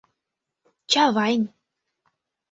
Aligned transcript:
Чавайн 0.91 1.41